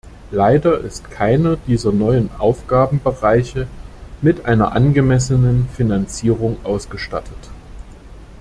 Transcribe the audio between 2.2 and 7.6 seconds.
Aufgabenbereiche mit einer angemessenen Finanzierung ausgestattet.